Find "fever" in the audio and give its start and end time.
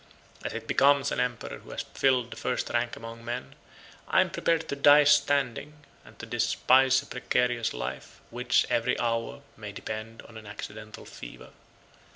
11.05-11.51